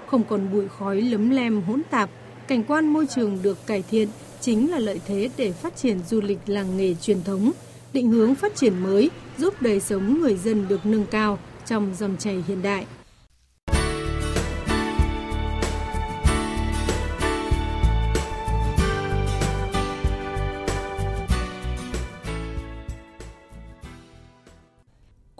Không 0.07 0.23
còn 0.23 0.51
bụi 0.51 0.67
khói 0.67 1.01
lấm 1.01 1.29
lem 1.29 1.61
hỗn 1.61 1.81
tạp, 1.89 2.09
cảnh 2.47 2.63
quan 2.63 2.87
môi 2.87 3.07
trường 3.07 3.39
được 3.43 3.67
cải 3.67 3.83
thiện 3.91 4.07
chính 4.39 4.71
là 4.71 4.79
lợi 4.79 5.01
thế 5.07 5.29
để 5.37 5.51
phát 5.51 5.75
triển 5.75 5.99
du 6.09 6.21
lịch 6.21 6.39
làng 6.45 6.77
nghề 6.77 6.93
truyền 7.01 7.23
thống, 7.23 7.51
định 7.93 8.09
hướng 8.09 8.35
phát 8.35 8.55
triển 8.55 8.83
mới 8.83 9.09
giúp 9.37 9.61
đời 9.61 9.79
sống 9.79 10.21
người 10.21 10.35
dân 10.35 10.67
được 10.67 10.85
nâng 10.85 11.05
cao 11.05 11.39
trong 11.65 11.95
dòng 11.97 12.15
chảy 12.19 12.43
hiện 12.47 12.61
đại. 12.61 12.85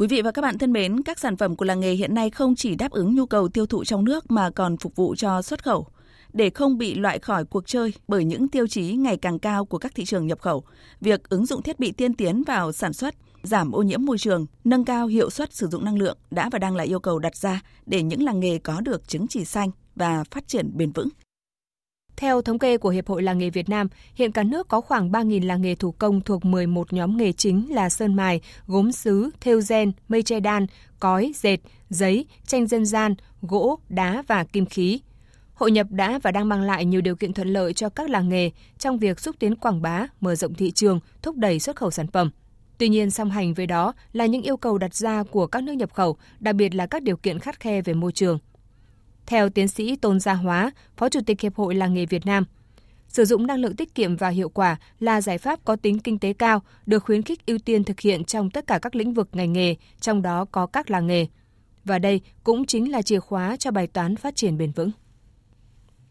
Quý 0.02 0.08
vị 0.08 0.22
và 0.22 0.32
các 0.32 0.42
bạn 0.42 0.58
thân 0.58 0.74
mến, 0.74 1.04
các 1.04 1.20
sản 1.20 1.38
phẩm 1.38 1.56
của 1.56 1.66
làng 1.66 1.80
nghề 1.80 1.94
hiện 1.94 2.14
nay 2.14 2.30
không 2.30 2.56
chỉ 2.56 2.76
đáp 2.76 2.92
ứng 2.92 3.16
nhu 3.16 3.26
cầu 3.26 3.48
tiêu 3.48 3.66
thụ 3.66 3.84
trong 3.84 4.06
nước 4.06 4.32
mà 4.32 4.50
còn 4.50 4.78
phục 4.78 4.96
vụ 4.96 5.16
cho 5.16 5.42
xuất 5.42 5.64
khẩu. 5.64 5.88
để 6.34 6.50
không 6.50 6.78
bị 6.78 6.96
loại 6.96 7.20
khỏi 7.20 7.46
cuộc 7.46 7.68
chơi 7.68 7.94
bởi 8.08 8.26
những 8.26 8.48
tiêu 8.48 8.68
chí 8.68 8.94
ngày 8.94 9.18
càng 9.18 9.40
cao 9.40 9.66
của 9.66 9.78
các 9.78 9.96
thị 9.96 10.06
trường 10.06 10.28
nhập 10.28 10.40
khẩu. 10.42 10.64
Việc 11.02 11.30
ứng 11.30 11.46
dụng 11.46 11.62
thiết 11.62 11.80
bị 11.80 11.92
tiên 11.92 12.14
tiến 12.14 12.44
vào 12.44 12.72
sản 12.72 12.94
xuất, 12.94 13.16
giảm 13.44 13.72
ô 13.72 13.82
nhiễm 13.82 14.06
môi 14.06 14.18
trường, 14.18 14.46
nâng 14.64 14.86
cao 14.86 15.08
hiệu 15.08 15.30
suất 15.30 15.54
sử 15.54 15.68
dụng 15.68 15.86
năng 15.86 15.98
lượng 15.98 16.18
đã 16.32 16.50
và 16.52 16.60
đang 16.60 16.76
là 16.76 16.84
yêu 16.84 17.00
cầu 17.00 17.20
đặt 17.20 17.36
ra 17.36 17.62
để 17.86 18.04
những 18.04 18.24
làng 18.24 18.40
nghề 18.40 18.58
có 18.58 18.82
được 18.82 19.08
chứng 19.08 19.28
chỉ 19.28 19.46
xanh 19.46 19.72
và 19.96 20.24
phát 20.32 20.48
triển 20.48 20.72
bền 20.78 20.92
vững. 20.92 21.10
Theo 22.22 22.42
thống 22.42 22.60
kê 22.60 22.78
của 22.78 22.90
Hiệp 22.90 23.08
hội 23.08 23.24
Làng 23.24 23.38
nghề 23.38 23.50
Việt 23.50 23.70
Nam, 23.70 23.88
hiện 24.16 24.32
cả 24.32 24.44
nước 24.44 24.68
có 24.68 24.82
khoảng 24.82 25.12
3.000 25.12 25.46
làng 25.46 25.62
nghề 25.62 25.76
thủ 25.76 25.92
công 25.92 26.22
thuộc 26.22 26.46
11 26.46 26.94
nhóm 26.94 27.18
nghề 27.18 27.32
chính 27.32 27.74
là 27.74 27.90
sơn 27.90 28.14
mài, 28.14 28.42
gốm 28.68 28.92
sứ, 28.92 29.30
thêu 29.42 29.62
gen, 29.70 29.92
mây 30.08 30.24
che 30.24 30.40
đan, 30.40 30.66
cói, 31.00 31.32
dệt, 31.36 31.58
giấy, 31.90 32.26
tranh 32.48 32.68
dân 32.68 32.86
gian, 32.86 33.16
gỗ, 33.42 33.80
đá 33.90 34.24
và 34.28 34.44
kim 34.44 34.66
khí. 34.66 35.00
Hội 35.54 35.72
nhập 35.72 35.88
đã 35.90 36.20
và 36.24 36.32
đang 36.32 36.50
mang 36.50 36.62
lại 36.62 36.86
nhiều 36.86 37.02
điều 37.02 37.16
kiện 37.16 37.34
thuận 37.34 37.48
lợi 37.48 37.74
cho 37.74 37.90
các 37.90 38.10
làng 38.10 38.30
nghề 38.30 38.52
trong 38.78 38.98
việc 38.98 39.20
xúc 39.20 39.36
tiến 39.40 39.56
quảng 39.56 39.82
bá, 39.82 40.08
mở 40.20 40.36
rộng 40.36 40.54
thị 40.54 40.72
trường, 40.72 41.00
thúc 41.22 41.36
đẩy 41.36 41.60
xuất 41.60 41.76
khẩu 41.76 41.92
sản 41.92 42.08
phẩm. 42.08 42.32
Tuy 42.78 42.90
nhiên, 42.90 43.12
song 43.12 43.32
hành 43.32 43.54
với 43.54 43.68
đó 43.68 43.94
là 44.14 44.26
những 44.26 44.42
yêu 44.42 44.58
cầu 44.58 44.78
đặt 44.78 44.96
ra 44.96 45.24
của 45.24 45.48
các 45.48 45.64
nước 45.64 45.74
nhập 45.74 45.94
khẩu, 45.94 46.18
đặc 46.40 46.56
biệt 46.56 46.76
là 46.76 46.86
các 46.86 47.04
điều 47.04 47.18
kiện 47.18 47.40
khắt 47.40 47.60
khe 47.60 47.82
về 47.82 47.94
môi 47.94 48.12
trường– 48.12 48.40
theo 49.32 49.50
tiến 49.50 49.68
sĩ 49.68 49.96
Tôn 49.96 50.20
Gia 50.20 50.34
Hóa, 50.34 50.72
Phó 50.98 51.10
Chủ 51.10 51.20
tịch 51.26 51.42
Hiệp 51.42 51.56
hội 51.56 51.76
Làng 51.76 51.94
nghề 51.94 52.06
Việt 52.06 52.26
Nam, 52.26 52.46
sử 53.08 53.26
dụng 53.26 53.48
năng 53.48 53.60
lượng 53.60 53.76
tiết 53.76 53.96
kiệm 53.96 54.16
và 54.16 54.30
hiệu 54.30 54.50
quả 54.50 54.78
là 55.00 55.22
giải 55.22 55.38
pháp 55.38 55.60
có 55.66 55.76
tính 55.76 56.00
kinh 56.00 56.20
tế 56.20 56.34
cao, 56.34 56.62
được 56.86 57.00
khuyến 57.00 57.22
khích 57.22 57.46
ưu 57.46 57.58
tiên 57.58 57.84
thực 57.84 58.00
hiện 58.00 58.24
trong 58.24 58.50
tất 58.50 58.68
cả 58.68 58.80
các 58.80 58.96
lĩnh 58.96 59.14
vực 59.14 59.30
ngành 59.34 59.54
nghề, 59.54 59.76
trong 60.00 60.22
đó 60.22 60.46
có 60.52 60.66
các 60.66 60.92
làng 60.92 61.08
nghề. 61.08 61.28
Và 61.86 62.00
đây 62.00 62.22
cũng 62.44 62.66
chính 62.66 62.92
là 62.92 63.02
chìa 63.02 63.20
khóa 63.20 63.56
cho 63.58 63.72
bài 63.72 63.88
toán 63.88 64.16
phát 64.16 64.36
triển 64.36 64.58
bền 64.58 64.72
vững. 64.72 64.92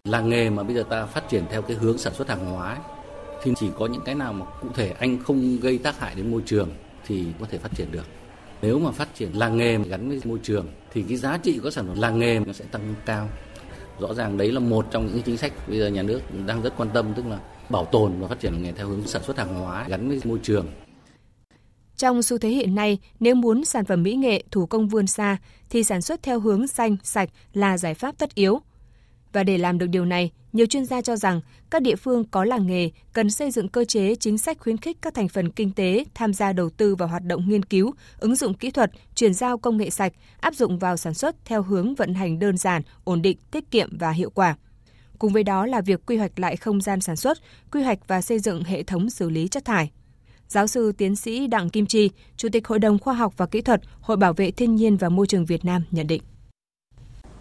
Làng 0.05 0.29
nghề 0.29 0.51
mà 0.51 0.63
bây 0.63 0.75
giờ 0.75 0.85
ta 0.91 1.07
phát 1.07 1.29
triển 1.29 1.45
theo 1.51 1.63
cái 1.63 1.77
hướng 1.77 1.99
sản 1.99 2.15
xuất 2.15 2.29
hàng 2.29 2.51
hóa 2.51 2.79
thì 3.43 3.53
chỉ 3.57 3.71
có 3.79 3.87
những 3.87 4.03
cái 4.05 4.15
nào 4.15 4.33
mà 4.33 4.47
cụ 4.63 4.69
thể 4.75 4.91
anh 4.91 5.23
không 5.23 5.57
gây 5.61 5.79
tác 5.79 5.99
hại 5.99 6.15
đến 6.15 6.31
môi 6.31 6.43
trường 6.47 6.71
thì 7.07 7.27
có 7.41 7.47
thể 7.51 7.59
phát 7.59 7.71
triển 7.77 7.93
được. 7.93 8.07
Nếu 8.63 8.79
mà 8.79 8.91
phát 8.91 9.15
triển 9.15 9.39
làng 9.39 9.57
nghề 9.57 9.79
gắn 9.79 10.09
với 10.09 10.21
môi 10.25 10.39
trường 10.43 10.67
thì 10.93 11.03
cái 11.09 11.17
giá 11.17 11.39
trị 11.39 11.59
của 11.63 11.71
sản 11.71 11.87
phẩm 11.87 12.01
làng 12.01 12.19
nghề 12.19 12.39
nó 12.39 12.53
sẽ 12.53 12.65
tăng 12.65 12.95
cao. 13.07 13.29
Rõ 13.99 14.15
ràng 14.15 14.37
đấy 14.37 14.53
là 14.53 14.61
một 14.61 14.87
trong 14.91 15.07
những 15.07 15.23
chính 15.23 15.37
sách 15.37 15.53
bây 15.69 15.79
giờ 15.79 15.89
nhà 15.89 16.03
nước 16.03 16.21
đang 16.47 16.63
rất 16.63 16.75
quan 16.77 16.89
tâm 16.95 17.13
tức 17.17 17.27
là 17.27 17.39
bảo 17.69 17.85
tồn 17.85 18.21
và 18.21 18.29
phát 18.29 18.41
triển 18.41 18.53
làng 18.53 18.63
nghề 18.63 18.73
theo 18.73 18.89
hướng 18.89 19.07
sản 19.07 19.23
xuất 19.23 19.39
hàng 19.39 19.55
hóa 19.55 19.87
gắn 19.89 20.09
với 20.09 20.21
môi 20.25 20.39
trường. 20.43 20.67
Trong 21.97 22.23
xu 22.23 22.39
thế 22.39 22.49
hiện 22.49 22.75
nay, 22.75 22.99
nếu 23.21 23.35
muốn 23.35 23.65
sản 23.65 23.85
phẩm 23.85 24.03
mỹ 24.03 24.15
nghệ 24.15 24.43
thủ 24.51 24.67
công 24.67 24.89
vươn 24.89 25.07
xa 25.07 25.37
thì 25.71 25.83
sản 25.83 26.03
xuất 26.03 26.23
theo 26.23 26.41
hướng 26.41 26.69
xanh, 26.69 26.97
sạch 27.03 27.29
là 27.53 27.79
giải 27.79 27.95
pháp 27.95 28.19
tất 28.19 28.35
yếu. 28.35 28.61
Và 29.33 29.45
để 29.45 29.59
làm 29.59 29.79
được 29.79 29.87
điều 29.87 30.05
này, 30.05 30.31
nhiều 30.53 30.67
chuyên 30.67 30.85
gia 30.85 31.01
cho 31.01 31.17
rằng 31.17 31.41
các 31.71 31.83
địa 31.83 31.97
phương 31.97 32.25
có 32.25 32.45
làng 32.45 32.67
nghề 32.67 32.91
cần 33.13 33.31
xây 33.31 33.51
dựng 33.51 33.69
cơ 33.69 33.85
chế 33.85 34.15
chính 34.15 34.39
sách 34.39 34.59
khuyến 34.61 34.77
khích 34.77 34.97
các 35.03 35.15
thành 35.15 35.29
phần 35.29 35.51
kinh 35.51 35.73
tế 35.73 36.05
tham 36.15 36.35
gia 36.35 36.53
đầu 36.53 36.71
tư 36.71 36.95
vào 36.95 37.09
hoạt 37.09 37.25
động 37.25 37.49
nghiên 37.49 37.65
cứu, 37.65 37.95
ứng 38.19 38.37
dụng 38.37 38.55
kỹ 38.55 38.71
thuật, 38.71 38.91
chuyển 39.15 39.35
giao 39.35 39.59
công 39.59 39.77
nghệ 39.77 39.91
sạch, 39.91 40.13
áp 40.41 40.55
dụng 40.55 40.79
vào 40.79 40.97
sản 40.97 41.15
xuất 41.15 41.37
theo 41.45 41.63
hướng 41.63 41.95
vận 41.95 42.15
hành 42.15 42.39
đơn 42.39 42.57
giản, 42.57 42.83
ổn 43.05 43.23
định, 43.23 43.39
tiết 43.51 43.71
kiệm 43.71 43.99
và 43.99 44.11
hiệu 44.11 44.31
quả. 44.31 44.57
Cùng 45.19 45.33
với 45.33 45.43
đó 45.43 45.67
là 45.67 45.81
việc 45.81 46.07
quy 46.07 46.17
hoạch 46.17 46.39
lại 46.39 46.57
không 46.57 46.81
gian 46.81 47.01
sản 47.01 47.17
xuất, 47.17 47.39
quy 47.73 47.83
hoạch 47.83 47.99
và 48.09 48.21
xây 48.21 48.39
dựng 48.39 48.65
hệ 48.65 48.83
thống 48.83 49.11
xử 49.11 49.31
lý 49.31 49.49
chất 49.49 49.65
thải. 49.65 49.91
Giáo 50.49 50.67
sư 50.67 50.93
tiến 50.93 51.17
sĩ 51.17 51.47
Đặng 51.47 51.71
Kim 51.71 51.87
Chi, 51.87 52.11
Chủ 52.37 52.49
tịch 52.53 52.69
Hội 52.69 52.79
đồng 52.79 52.99
Khoa 52.99 53.15
học 53.15 53.35
và 53.37 53.47
Kỹ 53.47 53.61
thuật 53.61 53.81
Hội 54.01 54.17
Bảo 54.17 54.33
vệ 54.33 54.51
Thiên 54.51 54.75
nhiên 54.75 54.97
và 54.97 55.09
Môi 55.09 55.27
trường 55.27 55.47
Việt 55.47 55.65
Nam 55.65 55.83
nhận 55.91 56.07
định 56.07 56.23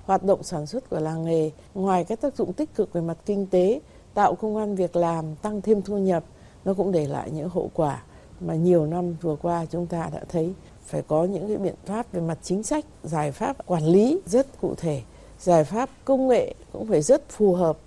hoạt 0.10 0.24
động 0.24 0.44
sản 0.44 0.66
xuất 0.66 0.90
của 0.90 1.00
làng 1.00 1.26
nghề, 1.26 1.52
ngoài 1.74 2.04
các 2.04 2.22
tác 2.22 2.36
dụng 2.36 2.54
tích 2.54 2.76
cực 2.76 2.94
về 2.94 3.02
mặt 3.02 3.18
kinh 3.26 3.48
tế, 3.48 3.82
tạo 4.14 4.36
công 4.36 4.58
an 4.58 4.76
việc 4.76 4.96
làm, 4.96 5.36
tăng 5.36 5.62
thêm 5.62 5.82
thu 5.82 5.98
nhập, 5.98 6.24
nó 6.66 6.74
cũng 6.74 6.92
để 6.92 7.08
lại 7.08 7.32
những 7.32 7.50
hậu 7.50 7.72
quả 7.74 8.04
mà 8.40 8.56
nhiều 8.56 8.86
năm 8.86 9.16
vừa 9.22 9.36
qua 9.36 9.66
chúng 9.72 9.88
ta 9.88 10.10
đã 10.14 10.20
thấy 10.30 10.54
phải 10.86 11.02
có 11.08 11.24
những 11.24 11.48
cái 11.48 11.58
biện 11.58 11.74
pháp 11.86 12.12
về 12.12 12.22
mặt 12.22 12.38
chính 12.44 12.64
sách, 12.64 12.86
giải 13.04 13.32
pháp 13.32 13.66
quản 13.66 13.86
lý 13.86 14.20
rất 14.26 14.62
cụ 14.62 14.76
thể, 14.78 15.02
giải 15.40 15.64
pháp 15.64 15.90
công 16.06 16.28
nghệ 16.28 16.54
cũng 16.74 16.88
phải 16.88 17.02
rất 17.02 17.30
phù 17.30 17.54
hợp 17.54 17.78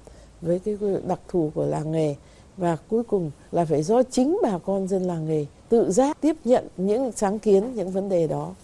với 0.41 0.59
cái 0.59 0.79
đặc 1.07 1.21
thù 1.29 1.50
của 1.55 1.67
làng 1.67 1.93
nghề 1.93 2.14
và 2.57 2.76
cuối 2.88 3.02
cùng 3.02 3.31
là 3.52 3.64
phải 3.64 3.83
do 3.83 4.02
chính 4.02 4.38
bà 4.43 4.59
con 4.59 4.88
dân 4.88 5.02
làng 5.02 5.26
nghề 5.26 5.47
tự 5.69 5.91
giác 5.91 6.21
tiếp 6.21 6.37
nhận 6.45 6.69
những 6.76 7.12
sáng 7.17 7.38
kiến, 7.38 7.75
những 7.75 7.91
vấn 7.91 8.09
đề 8.09 8.26
đó. 8.26 8.55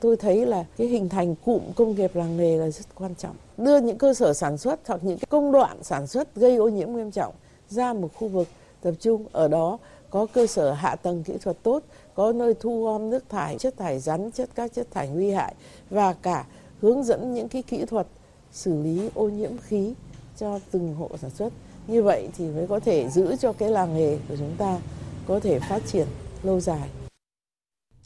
Tôi 0.00 0.16
thấy 0.16 0.46
là 0.46 0.64
cái 0.76 0.86
hình 0.86 1.08
thành 1.08 1.34
cụm 1.34 1.62
công 1.76 1.94
nghiệp 1.94 2.16
làng 2.16 2.36
nghề 2.36 2.56
là 2.56 2.70
rất 2.70 2.86
quan 2.94 3.14
trọng. 3.14 3.36
Đưa 3.56 3.80
những 3.80 3.98
cơ 3.98 4.14
sở 4.14 4.34
sản 4.34 4.58
xuất 4.58 4.80
hoặc 4.86 5.00
những 5.04 5.18
cái 5.18 5.26
công 5.30 5.52
đoạn 5.52 5.82
sản 5.82 6.06
xuất 6.06 6.34
gây 6.34 6.56
ô 6.56 6.68
nhiễm 6.68 6.92
nghiêm 6.92 7.10
trọng 7.10 7.34
ra 7.68 7.92
một 7.92 8.08
khu 8.14 8.28
vực 8.28 8.48
tập 8.82 8.94
trung 9.00 9.24
ở 9.32 9.48
đó 9.48 9.78
có 10.10 10.26
cơ 10.26 10.46
sở 10.46 10.72
hạ 10.72 10.96
tầng 10.96 11.22
kỹ 11.22 11.34
thuật 11.42 11.56
tốt, 11.62 11.82
có 12.14 12.32
nơi 12.32 12.54
thu 12.60 12.84
gom 12.84 13.10
nước 13.10 13.24
thải, 13.28 13.58
chất 13.58 13.76
thải 13.76 13.98
rắn, 13.98 14.30
chất 14.30 14.48
các 14.54 14.72
chất 14.74 14.86
thải 14.90 15.08
nguy 15.08 15.30
hại 15.30 15.54
và 15.90 16.12
cả 16.12 16.46
hướng 16.80 17.04
dẫn 17.04 17.34
những 17.34 17.48
cái 17.48 17.62
kỹ 17.62 17.84
thuật 17.84 18.06
xử 18.52 18.82
lý 18.82 19.10
ô 19.14 19.28
nhiễm 19.28 19.58
khí 19.58 19.94
cho 20.38 20.58
từng 20.70 20.94
hộ 20.94 21.10
sản 21.22 21.30
xuất. 21.30 21.52
Như 21.86 22.02
vậy 22.02 22.28
thì 22.38 22.46
mới 22.46 22.66
có 22.66 22.80
thể 22.80 23.08
giữ 23.08 23.36
cho 23.36 23.52
cái 23.52 23.70
làng 23.70 23.96
nghề 23.96 24.18
của 24.28 24.36
chúng 24.38 24.54
ta 24.58 24.78
có 25.26 25.40
thể 25.40 25.58
phát 25.58 25.82
triển 25.86 26.06
lâu 26.42 26.60
dài. 26.60 26.88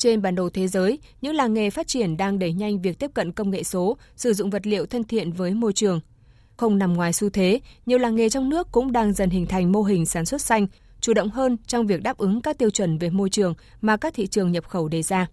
Trên 0.00 0.22
bản 0.22 0.34
đồ 0.34 0.48
thế 0.48 0.68
giới, 0.68 0.98
những 1.20 1.34
làng 1.34 1.54
nghề 1.54 1.70
phát 1.70 1.86
triển 1.86 2.16
đang 2.16 2.38
đẩy 2.38 2.52
nhanh 2.52 2.82
việc 2.82 2.98
tiếp 2.98 3.10
cận 3.14 3.32
công 3.32 3.50
nghệ 3.50 3.62
số, 3.62 3.96
sử 4.16 4.32
dụng 4.32 4.50
vật 4.50 4.66
liệu 4.66 4.86
thân 4.86 5.04
thiện 5.04 5.32
với 5.32 5.54
môi 5.54 5.72
trường. 5.72 6.00
Không 6.56 6.78
nằm 6.78 6.94
ngoài 6.94 7.12
xu 7.12 7.30
thế, 7.30 7.60
nhiều 7.86 7.98
làng 7.98 8.14
nghề 8.16 8.28
trong 8.28 8.48
nước 8.48 8.68
cũng 8.72 8.92
đang 8.92 9.12
dần 9.12 9.30
hình 9.30 9.46
thành 9.46 9.72
mô 9.72 9.82
hình 9.82 10.06
sản 10.06 10.26
xuất 10.26 10.42
xanh, 10.42 10.66
chủ 11.00 11.14
động 11.14 11.30
hơn 11.30 11.56
trong 11.66 11.86
việc 11.86 12.02
đáp 12.02 12.18
ứng 12.18 12.40
các 12.40 12.58
tiêu 12.58 12.70
chuẩn 12.70 12.98
về 12.98 13.10
môi 13.10 13.30
trường 13.30 13.54
mà 13.80 13.96
các 13.96 14.14
thị 14.14 14.26
trường 14.26 14.52
nhập 14.52 14.68
khẩu 14.68 14.88
đề 14.88 15.02
ra. 15.02 15.26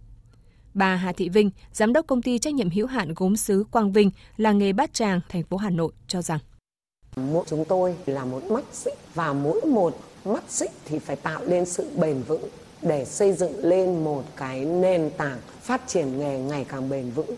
Bà 0.73 0.95
Hà 0.95 1.11
Thị 1.11 1.29
Vinh, 1.29 1.51
giám 1.73 1.93
đốc 1.93 2.07
công 2.07 2.21
ty 2.21 2.39
trách 2.39 2.53
nhiệm 2.53 2.69
hữu 2.69 2.87
hạn 2.87 3.13
gốm 3.15 3.35
sứ 3.35 3.63
Quang 3.71 3.91
Vinh, 3.91 4.11
làng 4.37 4.57
nghề 4.57 4.73
Bát 4.73 4.93
Tràng, 4.93 5.21
thành 5.29 5.43
phố 5.43 5.57
Hà 5.57 5.69
Nội 5.69 5.91
cho 6.07 6.21
rằng 6.21 6.39
Mỗi 7.15 7.45
chúng 7.47 7.65
tôi 7.65 7.95
là 8.05 8.25
một 8.25 8.43
mắt 8.43 8.63
xích 8.71 8.97
và 9.13 9.33
mỗi 9.33 9.61
một 9.61 9.99
mắt 10.25 10.43
xích 10.49 10.71
thì 10.85 10.99
phải 10.99 11.15
tạo 11.15 11.41
nên 11.47 11.65
sự 11.65 11.89
bền 11.95 12.21
vững 12.27 12.49
để 12.81 13.05
xây 13.05 13.33
dựng 13.33 13.65
lên 13.65 14.03
một 14.03 14.23
cái 14.35 14.65
nền 14.65 15.09
tảng 15.17 15.37
phát 15.61 15.81
triển 15.87 16.19
nghề 16.19 16.39
ngày 16.39 16.65
càng 16.69 16.89
bền 16.89 17.11
vững 17.11 17.35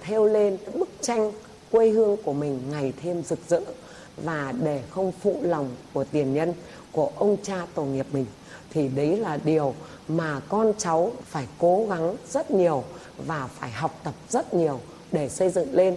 theo 0.00 0.24
lên 0.24 0.56
bức 0.74 0.88
tranh 1.00 1.32
quê 1.70 1.88
hương 1.88 2.16
của 2.24 2.32
mình 2.32 2.60
ngày 2.70 2.92
thêm 3.02 3.22
rực 3.22 3.38
rỡ 3.48 3.60
và 4.16 4.52
để 4.64 4.82
không 4.90 5.12
phụ 5.22 5.36
lòng 5.42 5.70
của 5.92 6.04
tiền 6.04 6.34
nhân, 6.34 6.54
của 6.92 7.10
ông 7.16 7.36
cha 7.42 7.66
tổ 7.74 7.84
nghiệp 7.84 8.06
mình. 8.12 8.26
Thì 8.70 8.88
đấy 8.88 9.16
là 9.16 9.38
điều 9.44 9.74
mà 10.08 10.40
con 10.48 10.72
cháu 10.78 11.12
phải 11.24 11.46
cố 11.58 11.86
gắng 11.90 12.16
rất 12.30 12.50
nhiều 12.50 12.84
và 13.26 13.46
phải 13.46 13.70
học 13.70 14.00
tập 14.04 14.14
rất 14.28 14.54
nhiều 14.54 14.80
để 15.12 15.28
xây 15.28 15.50
dựng 15.50 15.74
lên 15.74 15.96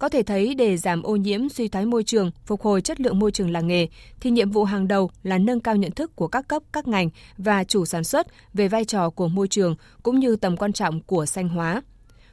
có 0.00 0.08
thể 0.08 0.22
thấy 0.22 0.54
để 0.54 0.76
giảm 0.76 1.02
ô 1.02 1.16
nhiễm, 1.16 1.48
suy 1.48 1.68
thoái 1.68 1.86
môi 1.86 2.04
trường, 2.04 2.30
phục 2.44 2.62
hồi 2.62 2.80
chất 2.80 3.00
lượng 3.00 3.18
môi 3.18 3.32
trường 3.32 3.50
làng 3.50 3.66
nghề 3.66 3.88
thì 4.20 4.30
nhiệm 4.30 4.50
vụ 4.50 4.64
hàng 4.64 4.88
đầu 4.88 5.10
là 5.22 5.38
nâng 5.38 5.60
cao 5.60 5.76
nhận 5.76 5.90
thức 5.90 6.16
của 6.16 6.28
các 6.28 6.48
cấp, 6.48 6.62
các 6.72 6.88
ngành 6.88 7.10
và 7.38 7.64
chủ 7.64 7.84
sản 7.84 8.04
xuất 8.04 8.26
về 8.54 8.68
vai 8.68 8.84
trò 8.84 9.10
của 9.10 9.28
môi 9.28 9.48
trường 9.48 9.76
cũng 10.02 10.20
như 10.20 10.36
tầm 10.36 10.56
quan 10.56 10.72
trọng 10.72 11.00
của 11.00 11.26
xanh 11.26 11.48
hóa. 11.48 11.82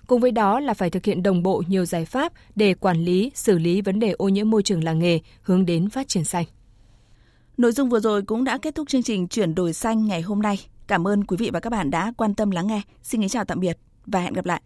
Cùng 0.07 0.21
với 0.21 0.31
đó 0.31 0.59
là 0.59 0.73
phải 0.73 0.89
thực 0.89 1.05
hiện 1.05 1.23
đồng 1.23 1.43
bộ 1.43 1.63
nhiều 1.67 1.85
giải 1.85 2.05
pháp 2.05 2.33
để 2.55 2.73
quản 2.73 2.97
lý, 2.97 3.31
xử 3.35 3.57
lý 3.57 3.81
vấn 3.81 3.99
đề 3.99 4.11
ô 4.11 4.29
nhiễm 4.29 4.49
môi 4.49 4.63
trường 4.63 4.83
làng 4.83 4.99
nghề 4.99 5.19
hướng 5.41 5.65
đến 5.65 5.89
phát 5.89 6.07
triển 6.07 6.23
xanh. 6.23 6.45
Nội 7.57 7.71
dung 7.71 7.89
vừa 7.89 7.99
rồi 7.99 8.21
cũng 8.21 8.43
đã 8.43 8.57
kết 8.57 8.75
thúc 8.75 8.87
chương 8.89 9.03
trình 9.03 9.27
chuyển 9.27 9.55
đổi 9.55 9.73
xanh 9.73 10.05
ngày 10.05 10.21
hôm 10.21 10.41
nay. 10.41 10.59
Cảm 10.87 11.07
ơn 11.07 11.23
quý 11.23 11.37
vị 11.37 11.49
và 11.53 11.59
các 11.59 11.69
bạn 11.69 11.91
đã 11.91 12.13
quan 12.17 12.35
tâm 12.35 12.51
lắng 12.51 12.67
nghe. 12.67 12.81
Xin 13.03 13.21
kính 13.21 13.29
chào 13.29 13.45
tạm 13.45 13.59
biệt 13.59 13.77
và 14.05 14.19
hẹn 14.19 14.33
gặp 14.33 14.45
lại. 14.45 14.61